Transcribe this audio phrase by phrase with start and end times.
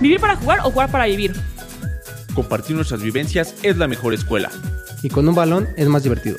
[0.00, 1.32] ¿Vivir para jugar o jugar para vivir?
[2.34, 4.50] Compartir nuestras vivencias es la mejor escuela.
[5.02, 6.38] Y con un balón es más divertido.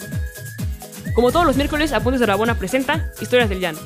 [1.14, 3.78] Como todos los miércoles, Apuntes de Rabona presenta Historias del Llano.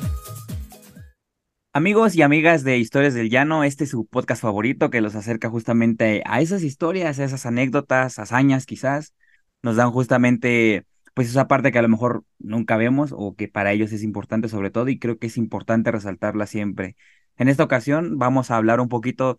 [1.74, 5.50] Amigos y amigas de Historias del Llano, este es su podcast favorito que los acerca
[5.50, 9.12] justamente a esas historias, a esas anécdotas, hazañas quizás.
[9.60, 13.72] Nos dan justamente pues esa parte que a lo mejor nunca vemos o que para
[13.72, 16.96] ellos es importante sobre todo y creo que es importante resaltarla siempre.
[17.36, 19.38] En esta ocasión vamos a hablar un poquito,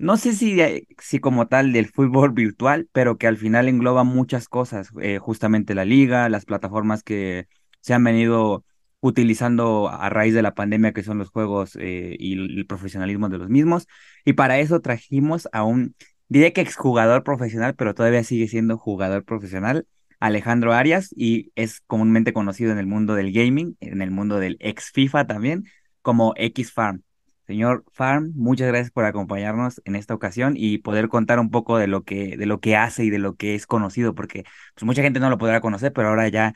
[0.00, 0.58] no sé si,
[0.98, 5.74] si como tal del fútbol virtual, pero que al final engloba muchas cosas, eh, justamente
[5.74, 7.46] la liga, las plataformas que
[7.80, 8.64] se han venido
[9.00, 13.38] utilizando a raíz de la pandemia, que son los juegos eh, y el profesionalismo de
[13.38, 13.86] los mismos.
[14.24, 15.94] Y para eso trajimos a un,
[16.28, 19.86] diría que exjugador profesional, pero todavía sigue siendo jugador profesional,
[20.18, 24.56] Alejandro Arias, y es comúnmente conocido en el mundo del gaming, en el mundo del
[24.60, 25.64] ex FIFA también,
[26.02, 27.02] como X Farm.
[27.50, 31.88] Señor Farm, muchas gracias por acompañarnos en esta ocasión y poder contar un poco de
[31.88, 35.02] lo que, de lo que hace y de lo que es conocido, porque pues, mucha
[35.02, 36.54] gente no lo podrá conocer, pero ahora ya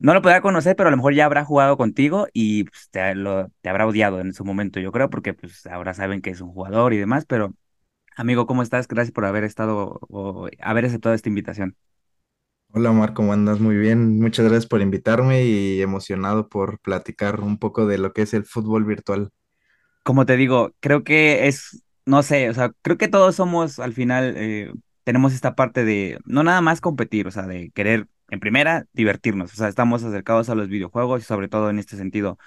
[0.00, 3.14] no lo podrá conocer, pero a lo mejor ya habrá jugado contigo y pues, te,
[3.14, 6.40] lo, te habrá odiado en su momento, yo creo, porque pues ahora saben que es
[6.40, 7.54] un jugador y demás, pero
[8.16, 8.88] amigo, ¿cómo estás?
[8.88, 11.76] Gracias por haber estado o haber aceptado esta invitación.
[12.72, 13.60] Hola Omar, ¿cómo andas?
[13.60, 18.22] Muy bien, muchas gracias por invitarme y emocionado por platicar un poco de lo que
[18.22, 19.30] es el fútbol virtual.
[20.04, 23.94] Como te digo, creo que es, no sé, o sea, creo que todos somos al
[23.94, 24.72] final, eh,
[25.04, 29.52] tenemos esta parte de no nada más competir, o sea, de querer en primera, divertirnos.
[29.52, 32.38] O sea, estamos acercados a los videojuegos y sobre todo en este sentido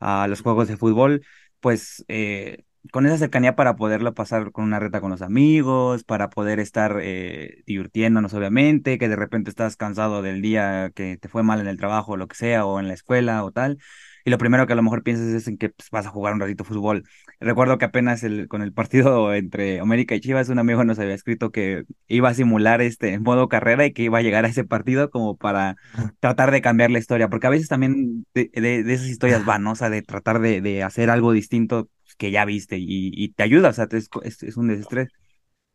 [0.00, 1.24] a los juegos de fútbol,
[1.60, 6.30] pues eh, con esa cercanía para poderlo pasar con una reta con los amigos, para
[6.30, 11.42] poder estar eh, divirtiéndonos obviamente, que de repente estás cansado del día que te fue
[11.42, 13.78] mal en el trabajo o lo que sea, o en la escuela o tal,
[14.26, 16.34] y lo primero que a lo mejor piensas es en que pues, vas a jugar
[16.34, 17.04] un ratito fútbol.
[17.38, 21.14] Recuerdo que apenas el, con el partido entre América y Chivas, un amigo nos había
[21.14, 24.48] escrito que iba a simular este en modo carrera y que iba a llegar a
[24.48, 25.76] ese partido como para
[26.18, 29.72] tratar de cambiar la historia, porque a veces también de, esas historias van, ¿no?
[29.72, 33.68] O sea, de tratar de, hacer algo distinto pues, que ya viste y, te ayuda,
[33.68, 34.10] o sea, es,
[34.42, 35.08] es, un desestrés.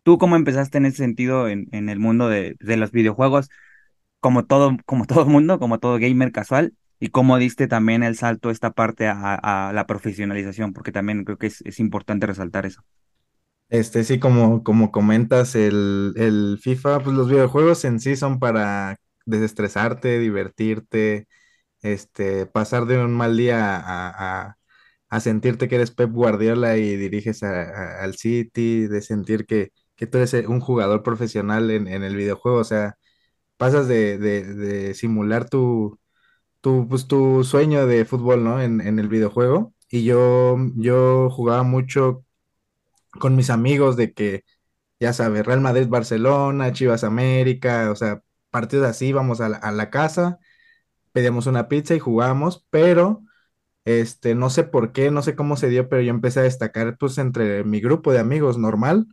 [0.04, 3.50] ¿Tú cómo empezaste en ese sentido en, en el mundo de, de los videojuegos?
[4.20, 8.52] Como todo, como todo mundo, como todo gamer casual, y cómo diste también el salto
[8.52, 12.84] esta parte a, la profesionalización, porque también creo que es, importante resaltar eso.
[13.70, 18.98] Este, sí, como, como comentas, el, el, FIFA, pues los videojuegos en sí son para
[19.26, 21.28] desestresarte, divertirte,
[21.82, 24.56] este, pasar de un mal día a,
[25.10, 30.20] a, sentirte que eres Pep Guardiola y diriges al City, de sentir que, que, tú
[30.20, 32.96] eres un jugador profesional en, en el videojuego, o sea,
[33.58, 36.01] pasas de, de simular tu,
[36.62, 38.62] tu, pues, tu sueño de fútbol, ¿no?
[38.62, 39.74] En, en el videojuego.
[39.90, 42.26] Y yo, yo jugaba mucho
[43.20, 44.44] con mis amigos de que,
[45.00, 49.72] ya sabes, Real Madrid, Barcelona, Chivas América, o sea, partidos así, vamos a la, a
[49.72, 50.40] la casa,
[51.12, 53.24] pedíamos una pizza y jugábamos, pero
[53.86, 56.98] este, no sé por qué, no sé cómo se dio, pero yo empecé a destacar
[57.00, 59.08] pues entre mi grupo de amigos normal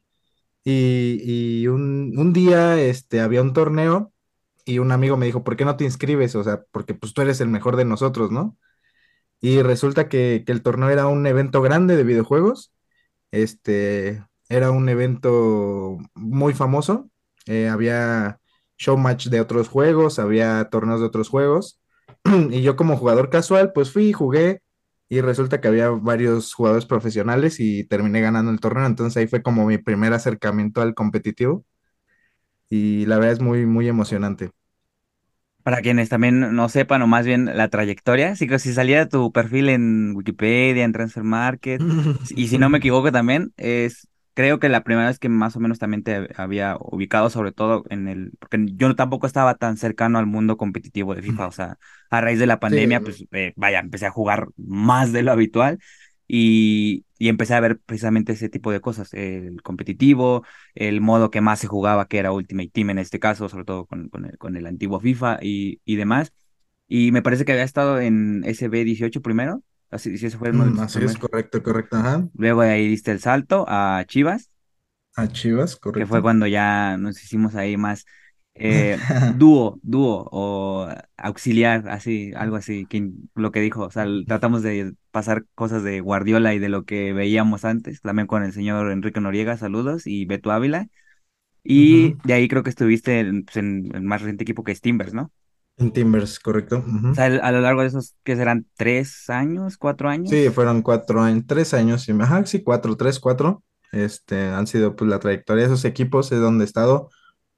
[0.64, 1.20] y,
[1.62, 4.12] y un, un, día este, había un torneo
[4.68, 6.34] y un amigo me dijo, ¿por qué no te inscribes?
[6.36, 8.56] O sea, porque pues tú eres el mejor de nosotros, ¿no?
[9.40, 12.72] Y resulta que, el torneo era un evento grande de videojuegos,
[13.32, 17.10] este, era un evento muy famoso,
[17.46, 18.40] eh, había
[18.78, 21.80] show match de otros juegos, había torneos de otros juegos,
[22.50, 24.62] y yo como jugador casual, pues fui, jugué,
[25.08, 29.42] y resulta que había varios jugadores profesionales y terminé ganando el torneo, entonces ahí fue
[29.42, 31.64] como mi primer acercamiento al competitivo,
[32.70, 34.50] y la verdad es muy, muy emocionante.
[35.68, 39.32] Para quienes también no sepan, o más bien la trayectoria, sí que si salía tu
[39.32, 41.78] perfil en Wikipedia, en Transfer Market,
[42.30, 45.60] y si no me equivoco también, es creo que la primera vez que más o
[45.60, 50.18] menos también te había ubicado, sobre todo en el, porque yo tampoco estaba tan cercano
[50.18, 51.76] al mundo competitivo de FIFA, o sea,
[52.08, 55.80] a raíz de la pandemia, pues eh, vaya, empecé a jugar más de lo habitual
[56.28, 60.44] y, y, empecé a ver precisamente ese tipo de cosas, el competitivo,
[60.74, 63.86] el modo que más se jugaba, que era Ultimate Team en este caso, sobre todo
[63.86, 66.32] con, con, el, con el, antiguo FIFA y, y, demás.
[66.86, 71.02] Y me parece que había estado en SB18 primero, así, si eso fue mm, Así
[71.02, 72.28] es, correcto, correcto, ajá.
[72.34, 74.50] Luego de ahí diste el salto a Chivas.
[75.16, 75.98] A Chivas, correcto.
[75.98, 78.04] Que fue cuando ya nos hicimos ahí más
[78.58, 78.98] eh,
[79.38, 84.94] dúo, dúo o auxiliar, así, algo así, que, lo que dijo, o sea, tratamos de
[85.10, 89.20] pasar cosas de Guardiola y de lo que veíamos antes, también con el señor Enrique
[89.20, 90.88] Noriega, saludos, y Beto Ávila,
[91.62, 94.80] y de ahí creo que estuviste en, pues, en, el más reciente equipo que es
[94.80, 95.30] Timbers, ¿no?
[95.76, 96.84] En Timbers, correcto.
[97.10, 98.66] O sea, a lo largo de esos, ¿qué serán?
[98.76, 99.76] ¿Tres años?
[99.76, 100.30] ¿Cuatro años?
[100.30, 103.62] Sí, fueron cuatro años, tres años, ajá, sí, cuatro, tres, cuatro.
[103.92, 107.10] este, han sido pues la trayectoria de esos equipos, es donde he estado,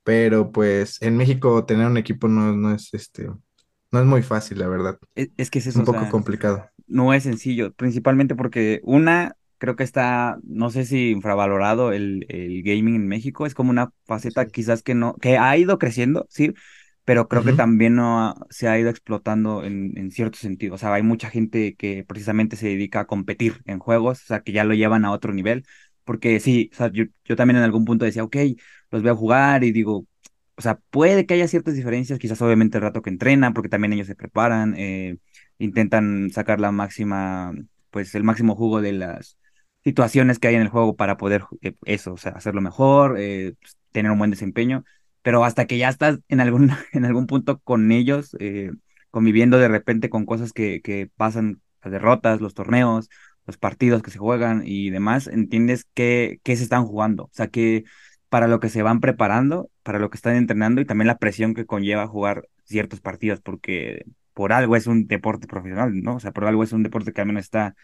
[0.05, 4.59] pero pues en México tener un equipo no, no es este, no es muy fácil,
[4.61, 4.99] la verdad.
[5.15, 6.71] Es, es que es Es eso, un o poco sea, complicado.
[6.87, 12.63] no es sencillo, principalmente porque una, creo que está, no sé si infravalorado el, el
[12.65, 14.51] gaming en México, es como una faceta Sí.
[14.51, 16.55] quizás que no, que ha ido creciendo, sí,
[17.05, 17.55] pero creo que Ujú.
[17.55, 20.75] también no ha- se ha ido explotando en, en cierto sentido.
[20.77, 24.43] O sea, hay mucha gente que precisamente se dedica a competir en juegos, o sea,
[24.43, 25.65] que ya lo llevan a otro nivel,
[26.05, 28.37] porque sí, o sea, yo, yo también en algún punto decía, ok,
[28.91, 30.07] los veo jugar y digo,
[30.57, 33.93] o sea, puede que haya ciertas diferencias, quizás obviamente el rato que entrenan, porque también
[33.93, 35.17] ellos se preparan, eh,
[35.59, 37.53] intentan sacar la máxima,
[37.91, 39.39] pues el máximo jugo de las
[39.85, 43.55] situaciones que hay en el juego para poder eh, eso, o sea, hacerlo mejor, eh,
[43.61, 44.85] pues, tener un buen desempeño,
[45.23, 48.71] pero hasta que ya estás en algún, en algún punto con ellos, eh,
[49.11, 53.09] conviviendo de repente con cosas que, que pasan, las derrotas, los torneos,
[53.47, 57.49] los partidos que se juegan y demás, entiendes qué, qué se están jugando, o sea,
[57.49, 57.85] que
[58.31, 61.55] para lo que se van preparando, para lo que están entrenando y también la presión
[61.55, 66.17] que conlleva jugar ciertos partidos, porque por algo es un deporte profesional, ¿no?
[66.17, 67.77] O sea, por algo es un deporte que al menos está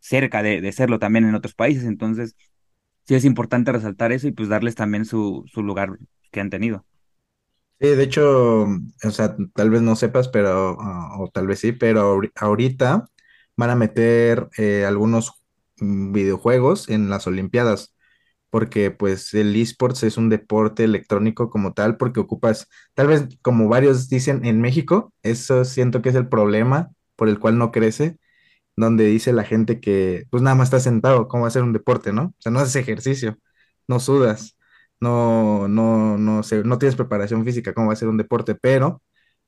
[0.00, 1.84] cerca de, serlo también en otros países.
[1.84, 2.36] Entonces,
[3.06, 5.98] sí es importante resaltar eso y pues darles también su, lugar
[6.32, 6.86] que han tenido.
[7.80, 12.16] Sí, de hecho, o sea, tal vez no sepas, pero, o tal vez sí, pero
[12.16, 13.08] ahori- ahorita
[13.56, 15.32] van a meter eh, algunos
[15.78, 17.94] mm, videojuegos en las Olimpiadas,
[18.50, 23.68] porque pues el esports es un deporte electrónico como tal, porque ocupas, tal vez como
[23.68, 28.18] varios dicen en México, eso siento que es el problema por el cual no crece,
[28.76, 31.72] donde dice la gente que pues nada más estás sentado, ¿cómo va a ser un
[31.72, 32.24] deporte, no?
[32.26, 33.38] O sea, no haces ejercicio,
[33.88, 34.56] no sudas,
[35.00, 38.54] no, no, no sé, no tienes preparación física, ¿cómo va a ser un deporte?
[38.54, 39.02] Pero,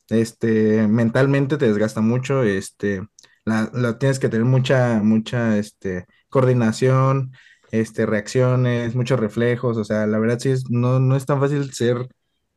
[0.09, 3.03] este, mentalmente te desgasta mucho, este,
[3.45, 7.33] la, la tienes que tener mucha, mucha, este, coordinación,
[7.73, 11.73] este, reacciones, muchos reflejos, o sea, la verdad sí es, no, no es tan fácil
[11.73, 12.09] ser,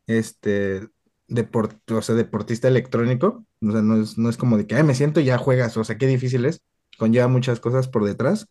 [0.06, 0.88] este,
[1.28, 4.82] deport, o sea, deportista electrónico, o sea, no es, no es como de que, ay,
[4.84, 6.60] me siento y ya juegas, o sea, qué difícil es,
[6.98, 8.48] conlleva muchas cosas por detrás,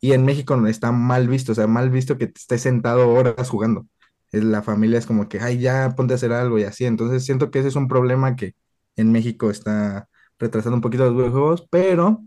[0.00, 3.48] y en México está mal visto, o sea, mal visto que te estés sentado horas
[3.50, 3.86] jugando.
[4.32, 7.24] Es- La familia es como que, ay, ya ponte a hacer algo y así, entonces
[7.24, 8.54] siento que ese es un problema que
[8.96, 10.08] en México está
[10.38, 12.22] retrasando un poquito los videojuegos, pero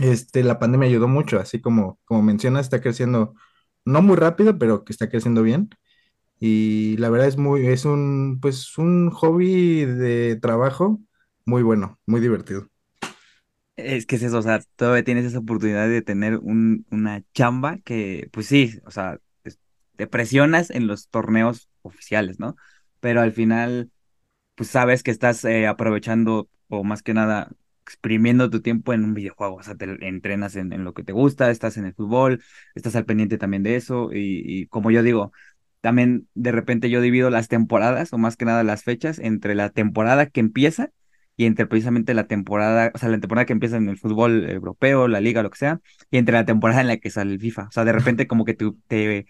[0.00, 3.34] este, la pandemia ayudó mucho, así como, como mencionas, está creciendo
[3.84, 5.70] no muy rápido, pero que está creciendo bien.
[6.40, 11.00] Y la verdad es muy, es un, pues, un hobby de trabajo
[11.46, 12.68] muy bueno, muy divertido.
[13.76, 17.78] Es que es eso, o sea, todavía tienes esa oportunidad de tener un, una chamba
[17.78, 19.18] que, pues sí, o sea,
[19.96, 22.56] te presionas en los torneos oficiales, ¿no?
[23.00, 23.90] Pero al final
[24.54, 27.50] pues sabes que estás eh, aprovechando o más que nada
[27.84, 31.50] exprimiendo tu tiempo en un videojuego, o sea, te entrenas en, lo que te gusta,
[31.50, 32.42] estás en el fútbol,
[32.74, 35.32] estás al pendiente también de eso y, como yo digo,
[35.80, 39.70] también de repente yo divido las temporadas o más que nada las fechas entre la
[39.70, 40.90] temporada que empieza
[41.36, 45.08] y entre precisamente la temporada, o sea, la temporada que empieza en el fútbol europeo,
[45.08, 47.64] la liga, lo que sea, y entre la temporada en la que sale el FIFA.
[47.64, 49.26] O sea, de repente como que tú te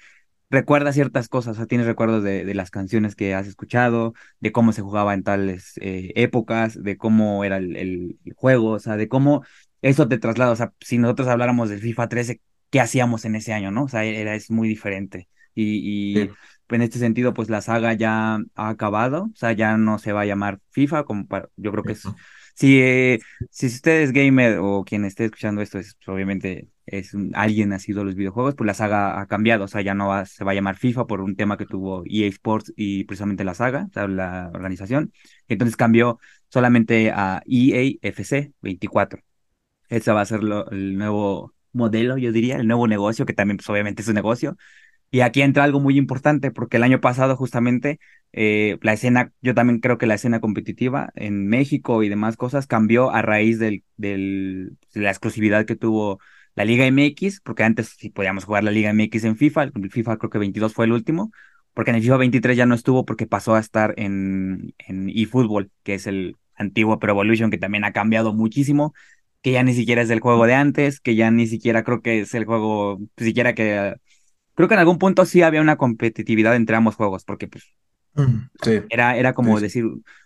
[0.54, 4.52] recuerda ciertas cosas, o sea, tienes recuerdos de, de las canciones que has escuchado, de
[4.52, 8.78] cómo se jugaba en tales eh, épocas, de cómo era el, el- el juego, o
[8.80, 9.44] sea, de cómo
[9.82, 12.40] eso te traslada, o sea, si nosotros habláramos del FIFA 13,
[12.70, 13.84] ¿qué hacíamos en ese año, no?
[13.84, 15.28] O sea, era, es muy diferente.
[15.54, 16.36] Y, y Sí.
[16.68, 20.22] en este sentido, pues la saga ya ha acabado, o sea, ya no se va
[20.22, 22.14] a llamar FIFA, como para, yo creo que es,
[22.54, 23.20] si, eh,
[23.50, 27.70] si usted es gamer o quien esté escuchando esto, es, pues, obviamente es un- alguien
[27.70, 30.44] nacido de los videojuegos, pues la saga ha cambiado, o sea, ya no va, se
[30.44, 33.86] va a llamar FIFA por un tema que tuvo EA Sports y precisamente la saga,
[33.90, 35.12] o sea, la organización,
[35.48, 39.20] entonces cambió solamente a EA FC 24.
[39.88, 43.56] Ese va a ser lo- el nuevo modelo, yo diría, el nuevo negocio, que también
[43.58, 44.56] pues, obviamente es un negocio.
[45.10, 48.00] Y aquí entra algo muy importante, porque el año pasado justamente
[48.32, 52.66] eh, la escena, yo también creo que la escena competitiva en México y demás cosas
[52.66, 56.18] cambió a raíz del, del, de la exclusividad que tuvo
[56.54, 60.16] la Liga MX, porque antes sí podíamos jugar la Liga MX en FIFA, el FIFA
[60.18, 61.30] creo que 22 fue el último,
[61.74, 65.70] porque en el FIFA 23 ya no estuvo porque pasó a estar en, en eFootball,
[65.82, 68.94] que es el antiguo Pro Evolution, que también ha cambiado muchísimo
[69.42, 72.20] que ya ni siquiera es del juego de antes, que ya ni siquiera creo que
[72.20, 73.94] es el juego, pues, siquiera que
[74.54, 77.64] creo que en algún punto sí había una competitividad entre ambos juegos, porque pues
[78.14, 79.60] Mm, Sí, era, era como sí.
[79.60, 79.84] decir,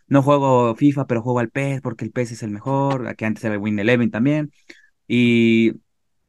[0.09, 3.45] no juego FIFA, pero juego al PES porque el PES es el mejor, que antes
[3.45, 4.53] era el Win Eleven también,
[5.09, 5.75] y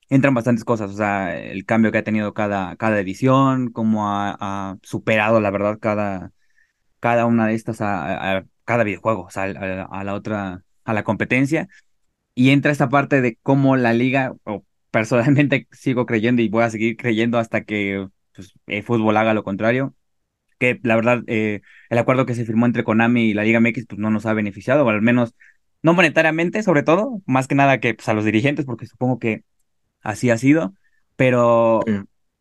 [0.10, 4.38] entran bastantes cosas, o sea, el cambio que ha tenido cada, cada edición, cómo ha,
[4.39, 6.32] ha superado, la verdad, cada,
[7.00, 10.94] cada una de estas a, a- cada videojuego, o sea, a, a la otra, a
[10.94, 11.68] la competencia.
[12.36, 16.70] Y entra esta parte de cómo la liga, o personalmente sigo creyendo y voy a
[16.70, 19.96] seguir creyendo hasta que pues, el fútbol haga lo contrario.
[20.60, 23.86] Que la verdad, eh, el acuerdo que se firmó entre Konami y la Liga MX
[23.88, 25.34] pues, no nos ha beneficiado, o al menos
[25.84, 29.44] no monetariamente, sobre todo, más que nada que pues, a los dirigentes, porque supongo que
[30.01, 30.74] así ha sido,
[31.15, 31.82] pero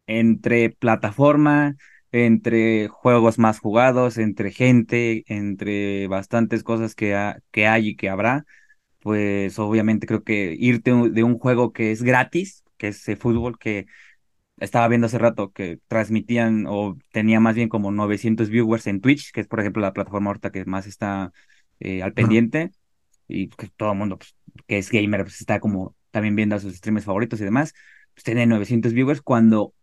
[0.06, 1.76] entre plataforma,
[2.12, 8.44] entre juegos más jugados, entre gente, entre bastantes cosas que, que hay y que habrá,
[9.00, 13.58] pues obviamente creo que irte de un juego que es gratis, que es el fútbol,
[13.58, 13.86] que
[14.58, 19.30] estaba viendo hace rato que transmitían o tenía más bien como 900 viewers en Twitch,
[19.32, 21.32] que es por ejemplo la plataforma ahorita que más está
[21.80, 22.72] eh, al pendiente,
[23.28, 24.34] y que todo el mundo pues,
[24.66, 27.74] que es gamer pues, está como también viendo a sus streamers favoritos y demás,
[28.14, 29.74] pues tiene 900 viewers cuando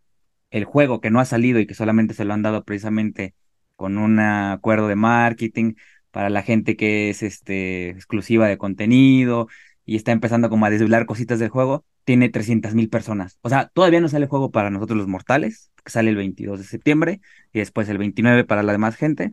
[0.51, 3.35] el juego que no ha salido y que solamente se lo han dado precisamente
[3.75, 5.73] con un acuerdo de marketing
[6.11, 9.47] para la gente que es este, exclusiva de contenido
[9.85, 13.37] y está empezando como a desvelar cositas del juego, tiene 300 mil personas.
[13.41, 16.59] O sea, todavía no sale el juego para nosotros los mortales, que sale el 22
[16.59, 17.21] de septiembre
[17.53, 19.31] y después el 29 para la demás gente.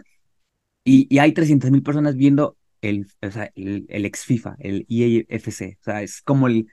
[0.84, 5.78] Y, hay 300 mil personas viendo el, o sea, el, el, ex FIFA, el EAFC.
[5.80, 6.66] O sea, es como el,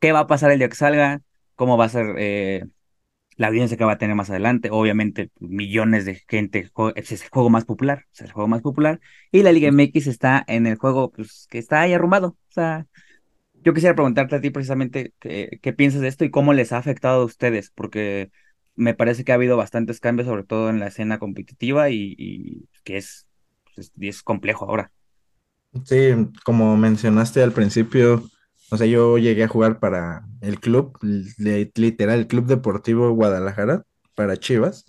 [0.00, 1.22] ¿qué va a pasar el día que salga?
[1.54, 2.64] ¿Cómo va a ser eh,
[3.38, 7.50] la audiencia que va a tener más adelante, obviamente millones de gente, es el juego
[7.50, 9.00] más popular, es el juego más popular,
[9.30, 12.36] y la Liga MX está en el juego pues, que está ahí arrumado.
[12.48, 12.86] O sea,
[13.62, 16.78] yo quisiera preguntarte a ti precisamente qué, qué, piensas de esto y cómo les ha
[16.78, 18.32] afectado a ustedes, porque
[18.74, 22.68] me parece que ha habido bastantes cambios, sobre todo en la escena competitiva, y, y
[22.82, 23.28] que es,
[23.76, 24.90] pues, es complejo ahora.
[25.84, 26.10] Sí,
[26.44, 28.24] como mencionaste al principio,
[28.70, 33.84] o sea, yo llegué a jugar para el club, literal, el Club Deportivo Guadalajara,
[34.14, 34.84] para Chivas.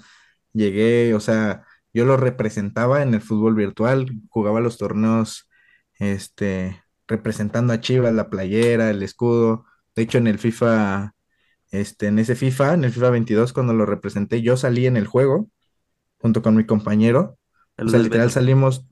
[0.53, 5.47] Llegué, o sea, yo lo representaba en el fútbol virtual, jugaba los torneos,
[5.97, 9.65] este, representando a Chivas, la playera, el escudo.
[9.95, 11.15] De hecho, en el FIFA,
[11.71, 15.07] este, en ese FIFA, en el FIFA 22, cuando lo representé, yo salí en el
[15.07, 15.49] juego
[16.19, 17.37] junto con mi compañero.
[17.77, 18.85] O sea, literal salimos,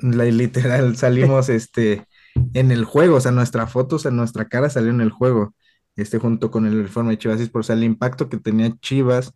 [0.00, 2.06] literal salimos, este,
[2.54, 5.54] en el juego, o sea, nuestra foto, o sea, nuestra cara salió en el juego,
[5.96, 9.34] este junto con el uniforme de Chivas, por o sea, el impacto que tenía Chivas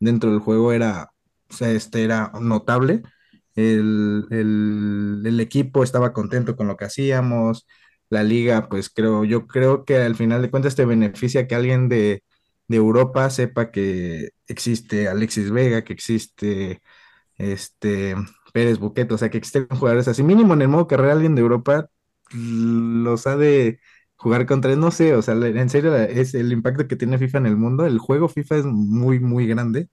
[0.00, 1.10] dentro del juego era,
[1.50, 3.02] o sea, este era notable.
[3.54, 7.66] El, el, equipo estaba contento con lo que hacíamos,
[8.10, 11.88] la liga, pues creo, yo creo que al final de cuentas te beneficia que alguien
[11.88, 12.24] de,
[12.68, 16.82] de Europa sepa que existe Alexis Vega, que existe
[17.36, 18.14] este
[18.52, 21.42] Pérez Buqueto, o sea, que existen jugadores así, mínimo en el modo carrera alguien de
[21.42, 21.88] Europa
[22.32, 23.80] los ha de
[24.16, 27.46] jugar contra, no sé, o sea, en serio es el impacto que tiene FIFA en
[27.46, 29.88] el mundo, el juego FIFA es muy, muy grande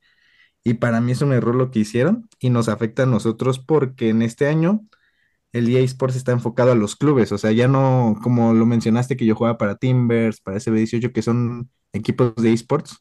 [0.63, 4.09] y para mí es un error lo que hicieron y nos afecta a nosotros porque
[4.09, 4.81] en este año
[5.53, 9.17] el EA Sports está enfocado a los clubes, o sea, ya no, como lo mencionaste
[9.17, 12.97] que yo jugaba para Timbers, para SB18, que son equipos de esports,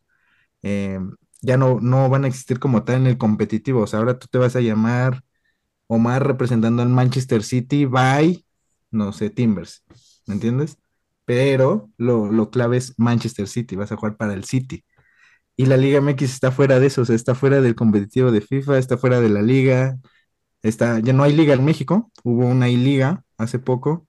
[0.62, 1.00] eh,
[1.42, 4.26] ya no, no van a existir como tal en el competitivo, o sea, ahora tú
[4.30, 5.22] te vas a llamar
[5.88, 8.44] Omar representando al Manchester City, bye,
[8.90, 9.84] no sé, Timbers,
[10.26, 10.78] ¿me entiendes?
[11.24, 14.84] Pero lo, clave es Manchester City, vas a jugar para el City.
[15.56, 18.40] Y la Liga MX está fuera de eso, o sea, está fuera del competitivo de
[18.40, 19.98] FIFA, está fuera de la liga,
[20.62, 24.08] está, ya no hay liga en México, hubo una I-Liga hace poco,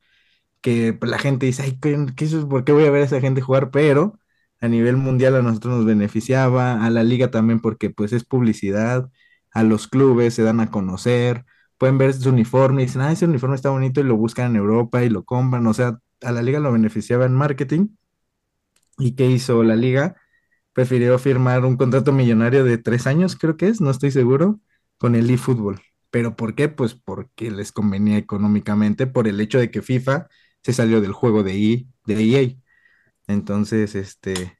[0.61, 3.41] que la gente dice, ay, ¿qué, es ¿por qué voy a ver a esa gente
[3.41, 3.71] jugar?
[3.71, 4.19] Pero
[4.61, 9.09] a nivel mundial a nosotros nos beneficiaba, a la liga también porque pues es publicidad,
[9.51, 11.45] a los clubes se dan a conocer,
[11.81, 14.57] pueden ver su uniforme y dicen, ah, ese uniforme está bonito y lo buscan en
[14.57, 15.65] Europa y lo compran.
[15.65, 17.87] O sea, a la liga lo beneficiaba en marketing.
[18.99, 20.15] ¿Y qué hizo la liga?
[20.73, 24.59] Prefirió firmar un contrato millonario de tres años, creo que es, no estoy seguro,
[24.99, 25.81] con el eFootball.
[26.11, 26.69] ¿Pero por qué?
[26.69, 30.27] Pues porque les convenía económicamente por el hecho de que FIFA
[30.61, 32.55] se salió del juego de, e, de EA.
[33.25, 34.59] Entonces, este,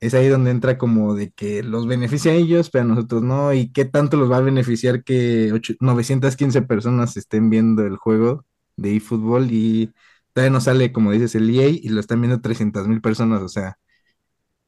[0.00, 3.52] es ahí donde entra como de que los beneficia a ellos, pero a nosotros no,
[3.52, 8.44] y qué tanto los va a beneficiar que 915 personas estén viendo el juego
[8.76, 9.92] de eFootball y
[10.32, 13.48] todavía no sale, como dices, el EA y lo están viendo 300 mil personas, o
[13.48, 13.76] sea,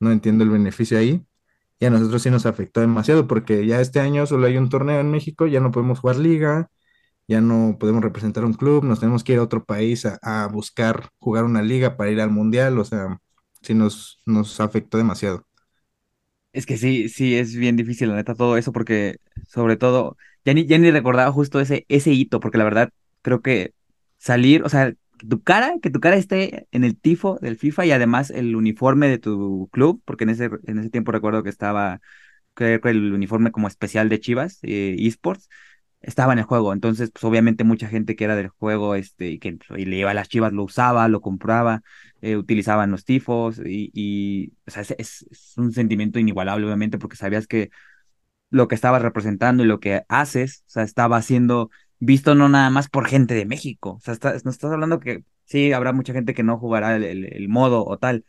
[0.00, 1.24] no entiendo el beneficio ahí.
[1.80, 5.00] Y a nosotros sí nos afectó demasiado porque ya este año solo hay un torneo
[5.00, 6.70] en México, ya no podemos jugar liga,
[7.28, 10.48] ya no podemos representar un club, nos tenemos que ir a otro país a, a
[10.48, 13.18] buscar jugar una liga para ir al mundial, o sea,
[13.62, 15.46] sí nos, nos afectó demasiado.
[16.52, 20.52] Es que sí, sí, es bien difícil, la neta, todo eso, porque sobre todo, ya
[20.52, 22.90] ni, ya ni recordaba justo ese, ese hito, porque la verdad
[23.22, 23.72] creo que
[24.18, 24.92] salir, o sea,
[25.28, 29.06] tu cara, que tu cara esté en el tifo del FIFA y además el uniforme
[29.08, 32.00] de tu club, porque en ese, en ese tiempo recuerdo que estaba,
[32.54, 35.48] creo que el uniforme como especial de Chivas, eh, esports,
[36.00, 36.72] estaba en el juego.
[36.72, 40.10] Entonces, pues obviamente mucha gente que era del juego, este, y que y le iba
[40.10, 41.82] a las chivas, lo usaba, lo compraba,
[42.22, 47.46] eh, utilizaban los tifos, y, y o sea, es, un sentimiento inigualable, obviamente, porque sabías
[47.46, 47.70] que
[48.50, 52.70] lo que estabas representando y lo que haces, o sea, estaba siendo visto no nada
[52.70, 53.92] más por gente de México.
[53.92, 54.14] O sea,
[54.44, 57.98] no estás hablando que sí, habrá mucha gente que no jugará el, el modo o
[57.98, 58.24] tal,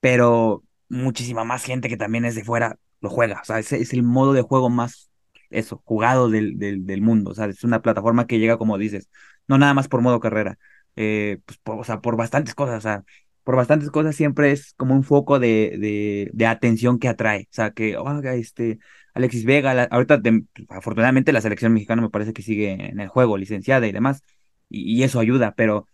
[0.00, 3.40] pero muchísima más gente que también es de fuera lo juega.
[3.42, 5.09] O sea, es, es el modo de juego más,
[5.50, 7.30] eso, jugado del, del, mundo.
[7.32, 9.10] O sea, es una plataforma que llega, como dices,
[9.48, 10.58] no nada más por modo carrera,
[10.96, 12.78] eh, pues, por, o sea, por bastantes cosas.
[12.78, 13.04] O sea,
[13.44, 17.42] por bastantes cosas siempre es como un foco de, de, atención que atrae.
[17.50, 18.78] O sea, que, oiga, este,
[19.14, 20.20] Alexis Vega, ahorita
[20.68, 24.22] afortunadamente la selección mexicana me parece que sigue en el juego, licenciada y demás,
[24.68, 25.86] y, eso ayuda, pero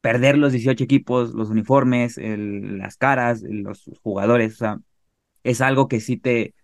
[0.00, 4.78] perder los 18 equipos, los uniformes, las caras, los jugadores, o sea,
[5.44, 6.54] es algo que sí te,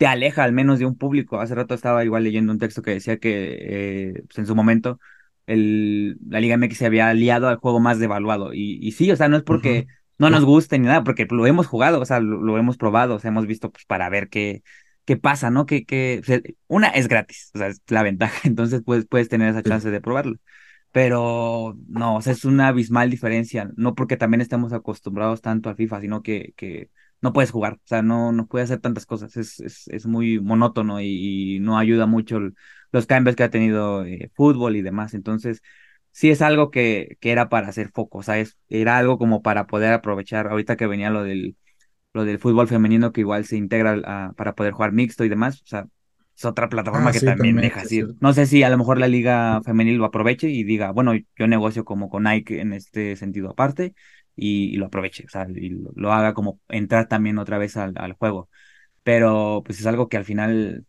[0.00, 1.40] te aleja al menos de un público.
[1.40, 4.98] Hace rato estaba igual leyendo un texto que decía que eh, pues en su momento
[5.46, 8.54] el, la Liga MX se había aliado al juego más devaluado.
[8.54, 11.46] Y, y sí, o sea, no es porque no nos guste ni nada, porque lo
[11.46, 14.62] hemos jugado, o sea, lo, hemos probado, o sea, hemos visto pues para ver qué,
[15.04, 15.66] qué pasa, ¿no?
[15.66, 16.22] Que, que,
[16.66, 20.00] una es gratis, o sea, es la ventaja, entonces puedes, puedes tener esa chance de
[20.00, 20.36] probarlo
[20.92, 25.76] pero no, o sea, es una abismal diferencia, no porque también estemos acostumbrados tanto al
[25.76, 26.90] FIFA, sino que, que
[27.22, 30.40] no puedes jugar, o sea, no, no puedes hacer tantas cosas, es, es, es muy
[30.40, 32.40] monótono y, no ayuda mucho
[32.92, 35.62] los cambios que ha tenido eh, fútbol y demás, entonces
[36.12, 39.42] sí es algo que, que era para hacer foco, o sea, es, era algo como
[39.42, 41.56] para poder aprovechar, ahorita que venía lo del,
[42.14, 45.66] lo del fútbol femenino que igual se integra para poder jugar mixto y demás, o
[45.66, 45.86] sea,
[46.36, 48.02] es otra plataforma ah, que también, deja así.
[48.18, 51.46] No sé si a lo mejor la liga femenil lo aproveche y diga, bueno, yo
[51.46, 53.94] negocio como con Nike en este sentido aparte
[54.40, 58.48] y, lo aproveche, o sea, y lo, haga como entrar también otra vez al, juego.
[59.02, 60.86] Pero pues es algo que al final,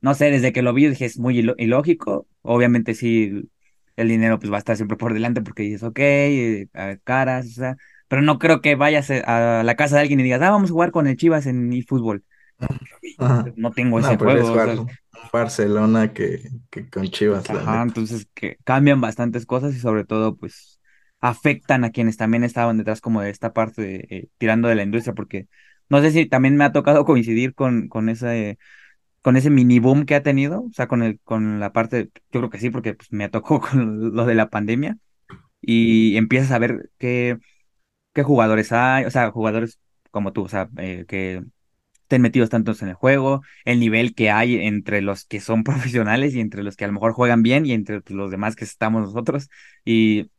[0.00, 2.26] no sé, desde que lo vi dije es muy ilógico.
[2.42, 3.50] Obviamente sí,
[3.96, 6.68] el dinero pues va a estar siempre por delante porque dices, ok, eh,
[7.04, 7.76] caras, o sea,
[8.08, 10.72] pero no creo que vayas a la casa de alguien y digas, ah, vamos a
[10.72, 12.24] jugar con el Chivas en eFootball.
[13.56, 14.86] No tengo ese juego.
[15.32, 17.48] Barcelona que, que, con Chivas.
[17.50, 20.73] Ajá, entonces que cambian bastantes cosas y sobre todo pues
[21.24, 25.14] afectan a quienes también estaban detrás como de esta parte eh, tirando de la industria,
[25.14, 25.48] porque
[25.88, 28.58] no sé si también me ha tocado coincidir con, con ese
[29.22, 32.40] con ese mini boom que ha tenido, o sea, con el, con la parte, yo
[32.40, 34.98] creo que sí, porque pues, me tocó con lo de la pandemia,
[35.62, 37.38] y empiezas a ver qué,
[38.14, 41.42] qué jugadores hay, o sea, jugadores como tú, o sea, eh, que
[42.02, 46.34] estén metidos tantos en el juego, el nivel que hay entre los que son profesionales
[46.34, 48.64] y entre los que a lo mejor juegan bien y entre pues, los demás que
[48.64, 49.48] estamos nosotros.
[49.84, 50.30] Y,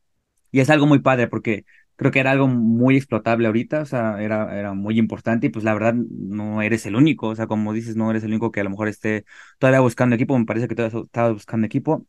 [0.51, 4.21] y es algo muy padre porque creo que era algo muy explotable ahorita, o sea,
[4.21, 7.73] era, era muy importante y pues la verdad no eres el único, o sea, como
[7.73, 9.25] dices, no eres el único que a lo mejor esté
[9.59, 12.05] todavía buscando equipo, me parece que todavía estaba buscando equipo.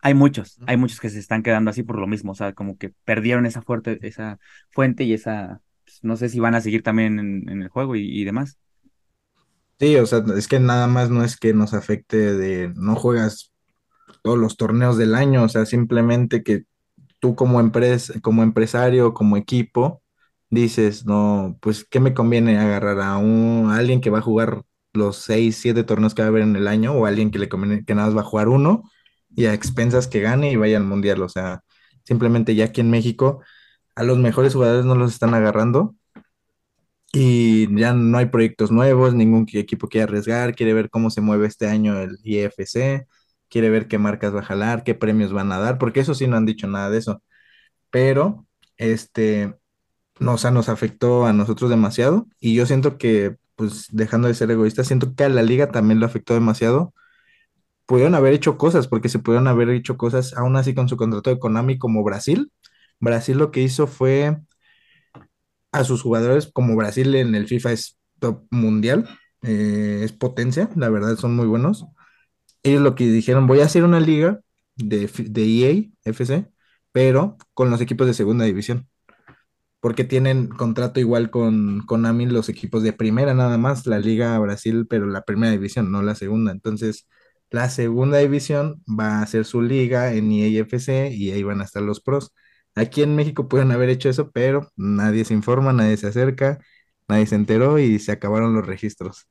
[0.00, 2.76] Hay muchos, hay muchos que se están quedando así por lo mismo, o sea, como
[2.76, 4.38] que perdieron esa fuerte, esa
[4.70, 8.24] fuente y esa, pues, no sé si van a seguir también en, el juego y
[8.24, 8.58] demás.
[9.82, 13.52] Sí, o sea, es que nada más no es que nos afecte de no juegas
[14.22, 16.66] todos los torneos del año, o sea, simplemente que
[17.22, 20.02] tú como empresa, como empresario, como equipo,
[20.50, 25.18] dices, no, pues, ¿qué me conviene agarrar a un alguien que va a jugar los
[25.18, 27.84] seis, siete torneos que va a haber en el año, o alguien que le conviene
[27.84, 28.82] que nada más va a jugar uno
[29.36, 31.22] y a expensas que gane y vaya al mundial?
[31.22, 31.62] O sea,
[32.04, 33.42] simplemente ya aquí en México
[33.94, 35.94] a los mejores jugadores no los están agarrando
[37.12, 41.46] y ya no hay proyectos nuevos, ningún equipo quiere arriesgar, quiere ver cómo se mueve
[41.46, 43.06] este año el IFC,
[43.52, 46.26] quiere ver qué marcas va a jalar, qué premios van a dar, porque eso sí
[46.26, 47.22] no han dicho nada de eso.
[47.90, 48.46] Pero,
[48.78, 49.54] este,
[50.20, 54.50] no, o nos afectó a nosotros demasiado y yo siento que, pues, dejando de ser
[54.50, 56.94] egoísta, siento que a la liga también lo afectó demasiado.
[57.86, 61.30] Pudieron haber hecho cosas, porque se pudieron haber hecho cosas aún así con su contrato
[61.30, 62.52] de Konami como Brasil.
[63.00, 64.38] Brasil lo que hizo fue
[65.72, 69.08] a sus jugadores, como Brasil en el FIFA es top mundial,
[69.42, 71.86] eh, es potencia, la verdad son muy buenos.
[72.62, 74.40] Ellos lo que dijeron, voy a hacer una liga
[74.76, 76.48] de, de EA, FC,
[76.92, 78.88] pero con los equipos de segunda división.
[79.80, 84.86] Porque tienen contrato igual con Konami los equipos de primera nada más, la Liga Brasil,
[84.88, 86.52] pero la primera división, no la segunda.
[86.52, 87.08] Entonces,
[87.50, 91.82] la segunda división va a ser su liga en EAFC y ahí van a estar
[91.82, 92.32] los pros.
[92.76, 96.58] Aquí en México pueden haber hecho eso, pero nadie se informa, nadie se acerca,
[97.08, 99.28] nadie se enteró y se acabaron los registros.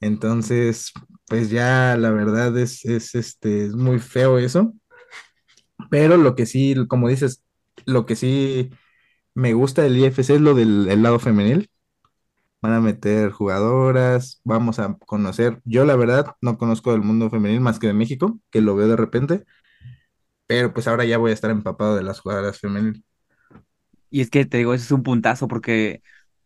[0.00, 0.92] Entonces,
[1.30, 4.74] pues ya la verdad es, es, este, es muy feo eso.
[5.90, 7.42] Pero lo que sí, como dices,
[7.86, 8.70] lo que sí
[9.34, 11.70] me gusta del IFC es lo del lado femenil.
[12.62, 15.60] van a meter jugadoras, vamos a conocer.
[15.64, 18.88] Yo la verdad no conozco del mundo femenil más que de México, que lo veo
[18.88, 19.44] de repente,
[20.46, 23.02] pero pues ahora ya voy a estar empapado de las jugadoras femeniles.
[24.10, 26.02] Y es que te digo, eso es un puntazo porque,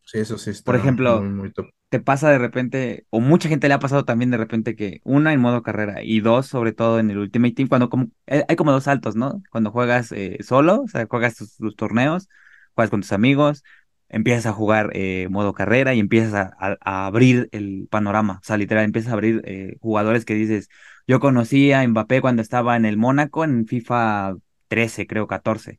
[0.06, 1.66] Sí, eso sí por ejemplo, muy, muy top.
[1.94, 5.32] Te pasa de repente, o mucha gente le ha pasado también de repente que una
[5.32, 8.56] en modo carrera y dos, sobre todo en el Ultimate Team, cuando como, eh, hay
[8.56, 9.44] como dos saltos, ¿no?
[9.52, 12.28] Cuando juegas eh, solo, o sea, juegas tus, torneos,
[12.74, 13.62] juegas con tus amigos,
[14.08, 18.84] empiezas a jugar eh, modo carrera y empiezas a abrir el panorama, o sea, literal,
[18.84, 20.68] empiezas a abrir eh, jugadores que dices,
[21.06, 24.34] yo conocí a Mbappé cuando estaba en el Mónaco, en FIFA
[24.66, 25.78] 13, creo, 14.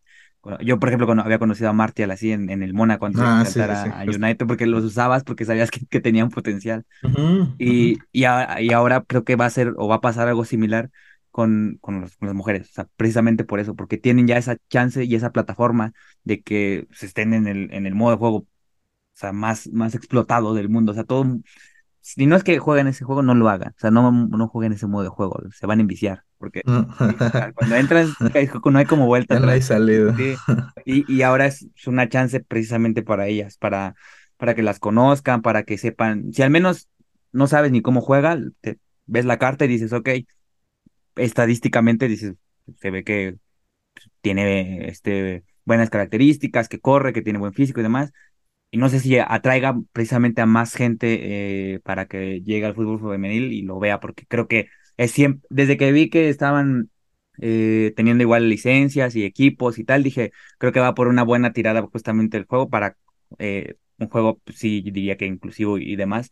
[0.62, 3.30] Yo, por ejemplo, cuando había conocido a Martial así en, en el Mónaco antes de
[3.30, 4.06] Ah, que sí, sí, a.
[4.06, 6.86] United, porque los usabas porque sabías que, que tenían potencial.
[7.58, 10.46] Y, y, a- y ahora creo que va a ser o va a pasar algo
[10.46, 10.92] similar
[11.32, 12.70] con, con, los- con las mujeres.
[12.72, 16.88] O sea, precisamente por eso, porque tienen ya esa chance y esa plataforma de que
[16.92, 18.48] se estén en el, en el modo de juego, o
[19.14, 20.94] sea, más, más explotado del mundo.
[20.94, 21.26] O sea, todo,
[22.02, 23.72] si no es que jueguen ese juego, no lo hagan.
[23.78, 26.64] O sea, no, no jueguen ese modo de juego, se van a enviciar, porque
[27.56, 28.18] cuando entras,
[28.66, 29.62] no hay como vuelta Ya no hay atrás.
[29.62, 30.16] salida.
[30.16, 30.42] Sí,
[30.86, 33.96] y, y ahora es, es una chance precisamente para ellas, para,
[34.38, 36.90] para que las conozcan, para que sepan, si al menos
[37.32, 40.10] no sabes ni cómo juega, te, ves la carta y dices, ok,
[41.16, 42.36] estadísticamente dices,
[42.80, 43.38] se ve que
[44.22, 48.12] tiene este, buenas características, que corre, que tiene buen físico y demás,
[48.72, 53.00] y no sé si atraiga precisamente a más gente eh, para que llegue al fútbol
[53.02, 56.90] femenil y lo vea, porque creo que es siempre, desde que vi que estaban
[57.40, 61.54] eh, teniendo igual licencias y equipos y tal, dije, creo que va por una buena
[61.54, 62.98] tirada justamente el juego para
[63.40, 66.30] eh, un juego, pues, sí, diría que inclusivo y demás,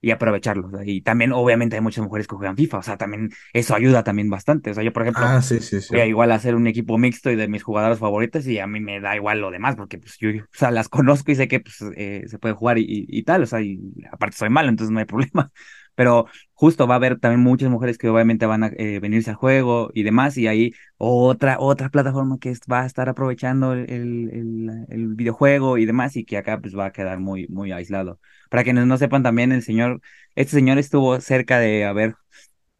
[0.00, 0.70] y aprovecharlo.
[0.84, 4.30] Y también, obviamente, hay muchas mujeres que juegan FIFA, o sea, también eso ayuda también
[4.30, 4.70] bastante.
[4.70, 5.88] O sea, yo, por ejemplo, Ah, sí, sí, sí.
[5.88, 8.80] voy a igual hacer un equipo mixto y de mis jugadoras favoritas y a mí
[8.80, 11.60] me da igual lo demás porque pues yo, o sea, las conozco y sé que
[11.60, 13.78] pues eh, se puede jugar y, y, y tal, o sea, y
[14.10, 15.52] aparte soy malo, entonces no hay problema.
[15.96, 19.36] Pero justo va a haber también muchas mujeres que obviamente van a eh, venirse al
[19.36, 25.14] juego y demás y ahí otra otra plataforma que va a estar aprovechando el, el,
[25.16, 28.20] videojuego y demás y que acá pues va a quedar muy muy aislado.
[28.50, 30.00] Para quienes no sepan también el señor,
[30.36, 32.14] este señor estuvo cerca de haber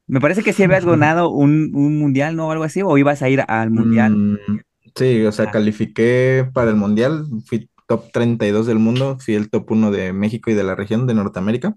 [0.07, 2.49] me parece que sí habías ganado un, un mundial, ¿no?
[2.49, 4.17] O algo así, o ibas a ir al mundial.
[4.17, 4.61] Mm,
[4.95, 9.51] sí, o sea, Ah, califiqué para el mundial, fui top 32 del mundo, fui el
[9.51, 11.77] top uno de México y de la región de Norteamérica.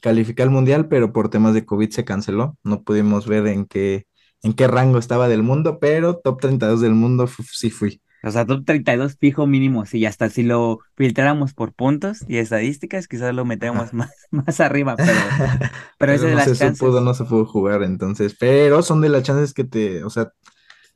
[0.00, 2.56] Califiqué al mundial, pero por temas de COVID se canceló.
[2.64, 4.06] No pudimos ver en qué,
[4.42, 8.02] en qué rango estaba del mundo, pero top 32 del mundo sí fui.
[8.22, 13.08] o sea, top 32 fijo mínimo, sí, hasta si lo filtráramos por puntos y estadísticas,
[13.08, 15.24] quizás lo metemos más, más arriba, pero,
[15.98, 17.00] pero Pero esa es de no las se pudo, chances.
[17.00, 20.32] no se pudo jugar, entonces, pero son de las chances que te, o sea,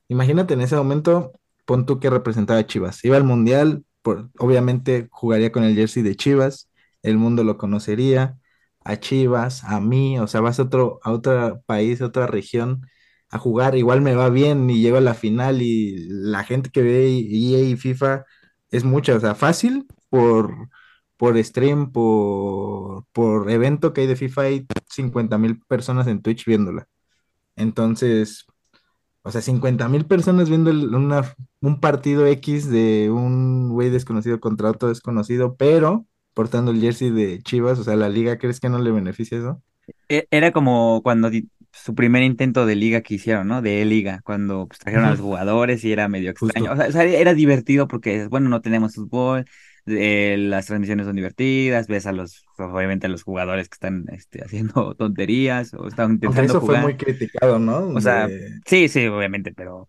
[0.09, 1.33] imagínate en ese momento,
[1.67, 3.05] pon tú que representaba a Chivas.
[3.05, 6.71] Iba al mundial, por, obviamente jugaría con el jersey de Chivas,
[7.03, 8.39] el mundo lo conocería,
[8.85, 12.87] a Chivas, a mí, o sea, vas a otro, a otro país, a otra región
[13.31, 16.83] a jugar, igual me va bien y llego a la final y la gente que
[16.83, 18.25] ve EA y FIFA
[18.71, 20.69] es mucha, o sea, fácil por,
[21.17, 26.45] por stream, por, por evento que hay de FIFA, hay 50 mil personas en Twitch
[26.47, 26.87] viéndola.
[27.57, 28.47] Entonces,
[29.23, 34.71] o sea, 50 mil personas viendo una, un partido X de un güey desconocido contra
[34.71, 38.79] otro desconocido, pero portando el jersey de Chivas, o sea, la liga, ¿crees que no
[38.79, 39.63] le beneficia eso?
[40.09, 41.31] E- Era como cuando
[41.73, 43.63] su primer intento de liga que hicieron, ¿no?
[43.63, 46.73] De E-Liga, cuando pues, trajeron a los jugadores y era medio extraño.
[46.73, 49.45] O sea, o sea, era divertido porque, bueno, no tenemos fútbol,
[49.87, 54.43] eh, las transmisiones son divertidas, ves a los, obviamente a los jugadores que están este,
[54.45, 57.89] haciendo tonterías o están Aunque intentando eso fue muy criticado, ¿no?
[57.93, 59.89] O sea, De, sí, sí, obviamente, pero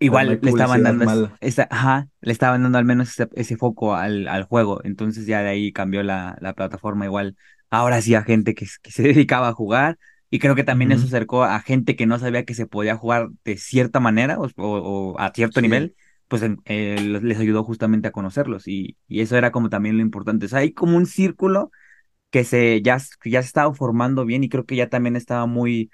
[0.00, 1.04] igual le estaban dando
[1.40, 4.80] esa, ajá, le estaban dando al menos ese, ese foco al, al juego.
[4.84, 7.36] Entonces ya de ahí cambió la, la plataforma igual.
[7.70, 9.98] Ahora sí a gente que, se dedicaba a jugar.
[10.30, 13.28] Y creo que también eso acercó a gente que no sabía que se podía jugar
[13.44, 15.66] de cierta manera o, o- o a cierto Sí.
[15.66, 15.94] nivel,
[16.28, 18.66] pues eh, les ayudó justamente a conocerlos.
[18.66, 20.46] Y, y eso era como también lo importante.
[20.46, 21.70] O sea, hay como un círculo
[22.30, 25.90] que se ya, ya se estaba formando bien y creo que ya también estaba muy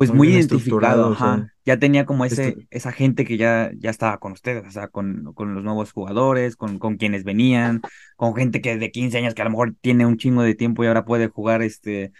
[0.00, 1.52] pues Muy muy identificado, o sea.
[1.66, 5.34] Ya tenía como ese, esa gente que ya, ya estaba con ustedes, o sea, con,
[5.34, 7.82] con los nuevos jugadores, con, con quienes venían,
[8.16, 10.82] con gente que de 15 años que a lo mejor tiene un chingo de tiempo
[10.82, 12.12] y ahora puede jugar, este,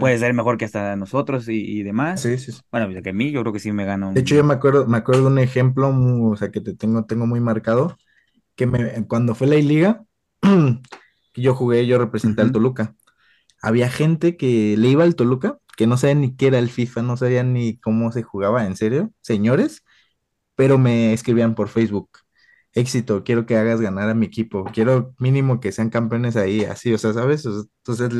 [0.00, 2.22] puede ser mejor que hasta nosotros y, y demás.
[2.22, 2.60] Sí, sí, sí.
[2.72, 4.54] Bueno, pues que a mí yo creo que sí me gano De hecho, yo me
[4.54, 5.90] acuerdo, me acuerdo de un ejemplo,
[6.28, 7.96] o sea, que te tengo, tengo muy marcado,
[8.56, 10.02] que me, cuando fue la I-Liga,
[10.42, 12.50] que yo jugué, yo representé al.
[12.50, 12.96] Toluca.
[13.62, 17.02] Había gente que le iba al Toluca, que no sabía ni qué era el FIFA,
[17.02, 19.82] no sabían ni cómo se jugaba, en serio, señores,
[20.54, 22.10] pero me escribían por Facebook.
[22.74, 26.92] éxito, quiero que hagas ganar a mi equipo, quiero mínimo que sean campeones ahí, así,
[26.94, 27.44] o sea, ¿sabes?
[27.46, 28.10] Entonces,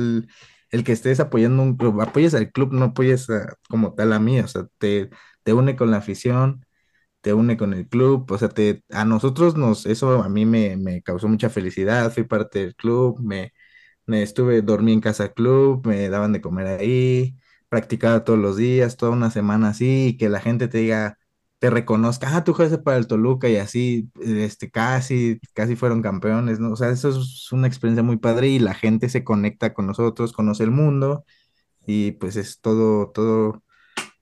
[0.71, 3.29] el, que estés apoyando un club, apoyes al club, no apoyes
[3.69, 5.11] como tal a mí, o sea, te,
[5.43, 6.65] te une con la afición,
[7.21, 10.77] te une con el club, o sea, te, a nosotros nos, eso a mí me,
[10.77, 13.53] me causó mucha felicidad, fui parte del club, me,
[14.07, 17.37] me estuve, dormí en casa club, me daban de comer ahí,
[17.73, 21.19] practicaba todos los días, toda una semana así, y que la gente te diga,
[21.59, 26.61] te reconozca, ah, tú juegas para el Toluca y así, este, casi, casi fueron campeones,
[26.61, 26.73] ¿no?
[26.73, 30.35] O sea, eso es una experiencia muy padre y la gente se conecta con nosotros,
[30.35, 31.25] conoce el mundo
[31.87, 33.63] y pues es todo, todo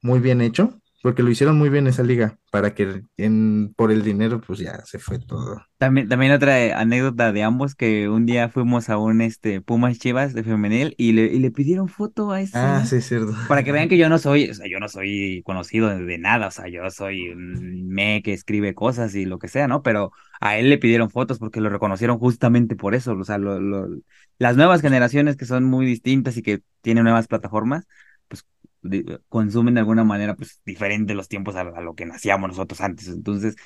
[0.03, 4.03] muy bien hecho, porque lo hicieron muy bien esa liga, para que en, por el
[4.03, 5.63] dinero pues ya se fue todo.
[5.79, 10.35] También, también otra anécdota de ambos, que un día fuimos a un este Pumas Chivas
[10.35, 13.33] de femenil y le, y le pidieron foto a ese Ah, sí, cierto.
[13.47, 16.49] Para que vean que yo no soy, o sea, yo no soy conocido de, nada,
[16.49, 19.83] o sea, yo soy un me que escribe cosas y lo que sea, ¿no?
[19.83, 23.61] Pero a él le pidieron fotos porque lo reconocieron justamente por eso, o sea, lo,
[23.61, 23.89] lo-
[24.39, 27.87] las nuevas generaciones que son muy distintas y que tienen nuevas plataformas,
[29.29, 33.09] consumen de alguna manera, pues, diferente los tiempos a, a lo que nacíamos nosotros antes,
[33.09, 33.57] entonces,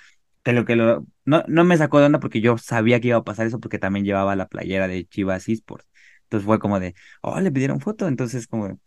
[0.43, 3.19] que lo que lo, no, no me sacó de onda porque yo sabía que iba
[3.19, 5.87] a pasar eso porque también llevaba la playera de Chivas Esports,
[6.25, 8.79] entonces fue como de, oh, le pidieron foto, entonces como...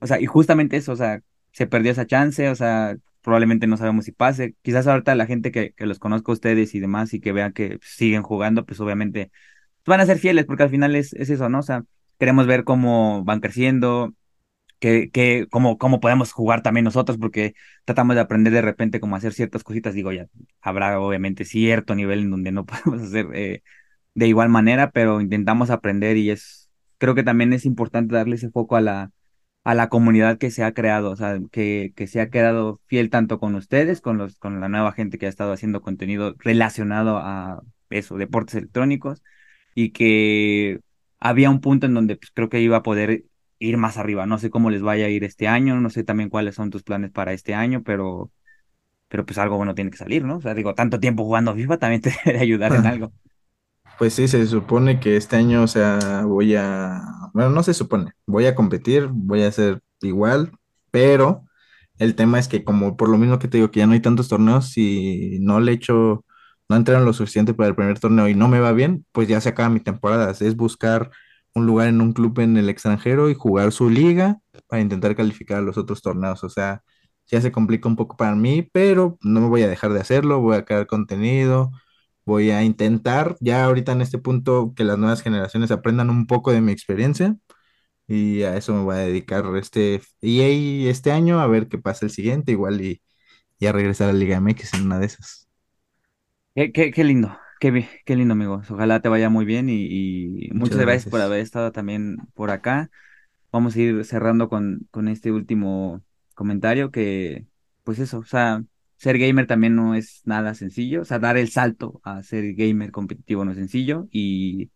[0.00, 1.20] O sea, y justamente eso, o sea,
[1.52, 4.54] se perdió esa chance, o sea, probablemente no sabemos si pase.
[4.62, 7.52] Quizás ahorita la gente que, que los conozca a ustedes y demás y que vean
[7.52, 9.30] que siguen jugando, pues obviamente
[9.86, 11.60] van a ser fieles, porque al final es, es eso, ¿no?
[11.60, 11.84] O sea,
[12.18, 14.14] queremos ver cómo van creciendo,
[14.78, 19.16] que, que, cómo, cómo podemos jugar también nosotros, porque tratamos de aprender de repente cómo
[19.16, 19.94] hacer ciertas cositas.
[19.94, 20.26] Digo, ya
[20.60, 23.62] habrá obviamente cierto nivel en donde no podemos hacer eh,
[24.14, 28.50] de igual manera, pero intentamos aprender y es, creo que también es importante darle ese
[28.50, 29.12] foco a la
[29.64, 33.10] a la comunidad que se ha creado, o sea, que, que se ha quedado fiel
[33.10, 37.18] tanto con ustedes, con los, con la nueva gente que ha estado haciendo contenido relacionado
[37.18, 37.60] a
[37.90, 39.22] eso, deportes electrónicos,
[39.74, 40.80] y que
[41.20, 43.24] había un punto en donde pues, creo que iba a poder
[43.58, 44.26] ir más arriba.
[44.26, 46.82] No sé cómo les vaya a ir este año, no sé también cuáles son tus
[46.82, 48.32] planes para este año, pero,
[49.08, 50.38] pero pues algo bueno tiene que salir, ¿no?
[50.38, 53.12] O sea, digo, tanto tiempo jugando FIFA también te debe ayudar en algo.
[53.98, 57.02] Pues sí, se supone que este año, o sea, voy a,
[57.34, 60.52] bueno, no se supone, voy a competir, voy a hacer igual,
[60.92, 61.42] pero
[61.98, 64.00] el tema es que como por lo mismo que te digo que ya no hay
[64.00, 66.24] tantos torneos, si no le echo,
[66.68, 69.40] no entraron lo suficiente para el primer torneo y no me va bien, pues ya
[69.40, 70.30] se acaba mi temporada.
[70.30, 71.10] Es buscar
[71.58, 75.58] un lugar en un club en el extranjero y jugar su liga para intentar calificar
[75.58, 76.44] a los otros torneos.
[76.44, 76.82] O sea,
[77.26, 80.40] ya se complica un poco para mí, pero no me voy a dejar de hacerlo,
[80.40, 81.72] voy a crear contenido
[82.24, 86.52] Voy a intentar ya ahorita en este punto que las nuevas generaciones aprendan un poco
[86.52, 87.36] de mi experiencia
[88.08, 92.06] y a eso me voy a dedicar este EA este año a ver qué pasa
[92.06, 93.02] el siguiente igual y,
[93.58, 95.48] y a regresar a la Liga MX en una de esas.
[96.54, 98.70] Qué, qué, qué lindo, qué, qué lindo, amigos.
[98.70, 102.50] Ojalá te vaya muy bien y, y Muchas muchas gracias por haber estado también por
[102.50, 102.90] acá.
[103.52, 106.02] Vamos a ir cerrando con, con este último
[106.34, 107.46] comentario que,
[107.84, 108.64] pues eso, o sea,
[108.96, 112.92] ser gamer también no es nada sencillo, o sea, dar el salto a ser gamer
[112.92, 114.70] competitivo no es sencillo y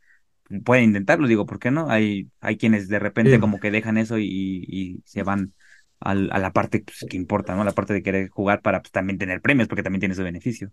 [0.65, 1.91] pueden intentarlo, digo, ¿por qué no?
[1.91, 3.41] Hay, hay quienes de repente Sí.
[3.41, 4.27] como que dejan eso y,
[4.69, 5.55] y se van
[6.01, 7.65] al- a la parte pues, que importa, ¿no?
[7.65, 10.73] La parte de querer jugar para pues, también tener premios, porque también tiene su beneficio.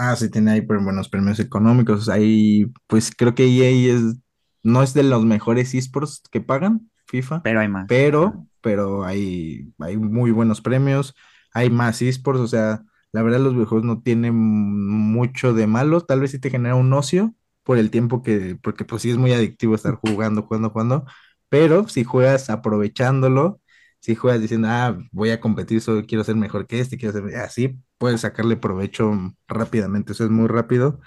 [0.00, 2.08] Ah, sí, tiene ahí buenos premios económicos.
[2.08, 4.16] Ahí, pues creo que EA es,
[4.62, 7.88] no es de los mejores esports que pagan FIFA, Pero hay más.
[7.88, 11.14] pero, pero hay, hay muy buenos premios,
[11.52, 16.20] hay más esports, o sea, la verdad los videojuegos no tienen mucho de malo, tal
[16.20, 17.34] vez sí te genera un ocio
[17.64, 21.06] por el tiempo que, porque pues sí es muy adictivo estar jugando, jugando, jugando,
[21.48, 23.60] pero si juegas aprovechándolo,
[24.00, 27.36] si juegas diciendo, ah, voy a competir, solo quiero ser mejor que este, quiero ser
[27.36, 29.12] así, puedes sacarle provecho
[29.48, 31.00] rápidamente, eso es muy rápido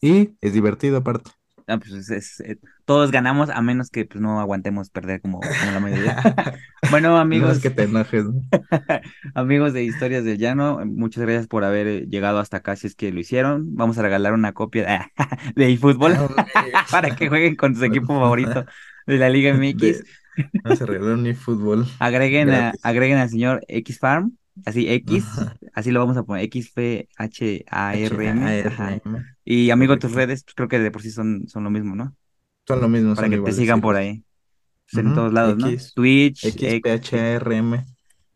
[0.00, 1.30] y es divertido aparte.
[1.70, 2.56] Ah, pues es- es- eh,
[2.86, 6.16] todos ganamos a menos que pues, no aguantemos perder como, como la mayoría.
[6.90, 8.42] Bueno, No es amigos, que te enojes, ¿no?
[9.34, 12.94] amigos de Historias del Llano, muchas gracias por haber eh, llegado hasta acá si es
[12.94, 13.74] que lo hicieron.
[13.76, 15.10] Vamos a regalar una copia
[15.54, 18.64] de, eFootball Ah, para que jueguen con su equipo favorito
[19.06, 19.76] de la Liga MX.
[19.76, 20.04] De-
[20.64, 21.86] Vamos a regalar un eFootball.
[21.98, 25.24] Agreguen, a- agreguen al señor X Farm, así X,
[25.74, 27.06] así lo vamos a poner, XFHARM.
[27.16, 28.88] ajá.
[28.94, 29.24] H-A-R-M.
[29.44, 32.14] Y amigos, tus redes, pues, creo que de por sí son, son lo mismo, ¿no?
[32.66, 33.82] Son lo mismo, Para son que te sigan sí.
[33.82, 34.24] por ahí.
[34.90, 35.68] Pues, en todos lados, ¿no?
[35.68, 37.84] X, Twitch, X, XPHRM,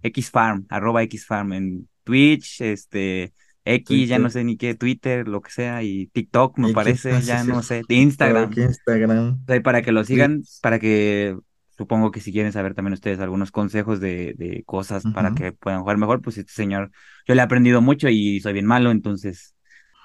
[0.02, 3.32] Xfarm, arroba Xfarm en Twitch, este,
[3.64, 7.12] X, ya no sé ni qué, Twitter, lo que sea, y TikTok, me X, parece,
[7.12, 7.48] ah, ya sí.
[7.48, 8.52] no sé, de Instagram.
[8.56, 9.40] Instagram.
[9.42, 11.36] O sea, para que lo sigan, para que
[11.82, 15.80] supongo que si quieren saber también ustedes algunos consejos de, de cosas para que puedan
[15.80, 16.92] jugar mejor, pues este señor,
[17.26, 19.56] yo le he aprendido mucho y soy bien malo, entonces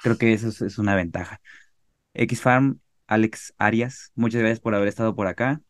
[0.01, 1.39] creo que eso es, es una ventaja.
[2.15, 5.61] X-Farm, Alex Arias, muchas gracias por haber estado por acá.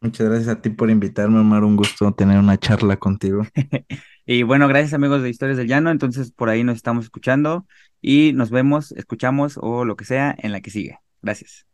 [0.00, 1.62] Muchas gracias a ti por invitarme, Omar.
[1.64, 3.46] Un gusto tener una charla contigo.
[4.30, 5.90] Y bueno, gracias amigos de Historias del Llano.
[5.90, 7.66] Entonces por ahí nos estamos escuchando
[8.02, 10.98] y nos vemos, escuchamos o lo que sea en la que sigue.
[11.22, 11.67] Gracias.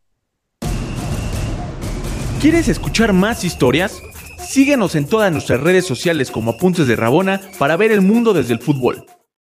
[2.41, 4.03] ¿Quieres escuchar más historias?
[4.39, 8.53] Síguenos en todas nuestras redes sociales como Apuntes de Rabona para ver el mundo desde
[8.53, 9.07] el fútbol.